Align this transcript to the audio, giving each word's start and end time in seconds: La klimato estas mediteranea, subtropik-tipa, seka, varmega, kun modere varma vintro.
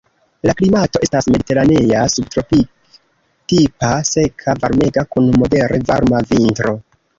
La 0.49 0.53
klimato 0.59 1.01
estas 1.07 1.27
mediteranea, 1.35 1.99
subtropik-tipa, 2.13 3.91
seka, 4.15 4.57
varmega, 4.65 5.07
kun 5.15 5.31
modere 5.45 5.83
varma 5.95 6.27
vintro. 6.35 6.79